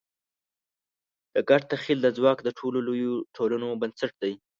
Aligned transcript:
د 1.33 1.35
ګډ 1.49 1.61
تخیل 1.73 1.99
دا 2.01 2.11
ځواک 2.17 2.37
د 2.43 2.49
ټولو 2.59 2.77
لویو 2.87 3.13
ټولنو 3.35 3.67
بنسټ 3.81 4.13
دی. 4.21 4.33